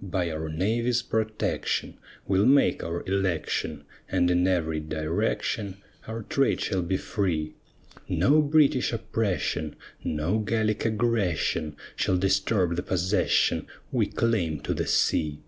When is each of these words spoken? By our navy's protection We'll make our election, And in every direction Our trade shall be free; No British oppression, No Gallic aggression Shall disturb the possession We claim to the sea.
By 0.00 0.30
our 0.30 0.48
navy's 0.48 1.02
protection 1.02 1.98
We'll 2.24 2.46
make 2.46 2.84
our 2.84 3.02
election, 3.08 3.82
And 4.08 4.30
in 4.30 4.46
every 4.46 4.78
direction 4.78 5.78
Our 6.06 6.22
trade 6.22 6.60
shall 6.60 6.82
be 6.82 6.96
free; 6.96 7.54
No 8.08 8.40
British 8.40 8.92
oppression, 8.92 9.74
No 10.04 10.38
Gallic 10.38 10.84
aggression 10.84 11.74
Shall 11.96 12.18
disturb 12.18 12.76
the 12.76 12.84
possession 12.84 13.66
We 13.90 14.06
claim 14.06 14.60
to 14.60 14.74
the 14.74 14.86
sea. 14.86 15.40